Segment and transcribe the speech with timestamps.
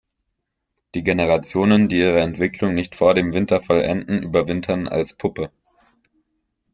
[0.95, 5.51] Die Generationen, die ihre Entwicklung nicht vor dem Winter vollenden überwintern als Puppe.